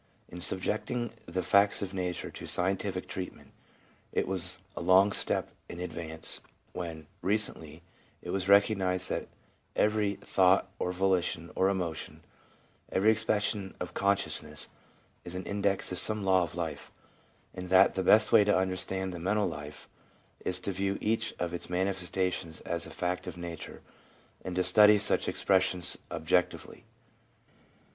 In 0.29 0.41
subjecting 0.41 1.11
the 1.27 1.43
facts 1.43 1.83
of 1.83 1.93
nature 1.93 2.31
to 2.31 2.47
scientific 2.47 3.07
treatment, 3.07 3.51
it 4.11 4.27
was 4.27 4.59
a 4.75 4.81
long 4.81 5.11
step 5.11 5.51
in 5.69 5.79
advance 5.79 6.41
when, 6.73 7.05
recently, 7.21 7.83
it 8.19 8.31
was 8.31 8.49
recognised 8.49 9.09
that 9.09 9.27
every 9.75 10.15
thought 10.15 10.71
or 10.79 10.91
volition 10.91 11.51
or 11.53 11.69
emotion, 11.69 12.23
every 12.91 13.11
expression 13.11 13.75
of 13.79 13.93
con 13.93 14.15
sciousness, 14.17 14.69
is 15.23 15.35
an 15.35 15.45
index 15.45 15.91
of 15.91 15.99
some 15.99 16.25
law 16.25 16.41
of 16.41 16.55
life; 16.55 16.91
and 17.53 17.69
that 17.69 17.93
the 17.93 18.01
best 18.01 18.31
way 18.31 18.43
to 18.43 18.57
understand 18.57 19.13
the 19.13 19.19
mental 19.19 19.47
life 19.47 19.87
is 20.43 20.59
to 20.61 20.71
view 20.71 20.97
each 20.99 21.31
of 21.37 21.53
its 21.53 21.69
manifestations 21.69 22.59
as 22.61 22.87
a 22.87 22.89
fact 22.89 23.27
of 23.27 23.37
nature, 23.37 23.83
and 24.43 24.55
to 24.55 24.63
study 24.63 24.97
such 24.97 25.27
expressions 25.27 25.99
objectively. 26.09 26.85